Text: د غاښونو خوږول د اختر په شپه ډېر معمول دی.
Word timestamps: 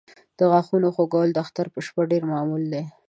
د 0.37 0.39
غاښونو 0.51 0.87
خوږول 0.95 1.29
د 1.33 1.37
اختر 1.43 1.67
په 1.73 1.79
شپه 1.85 2.01
ډېر 2.11 2.23
معمول 2.31 2.63
دی. 2.73 2.83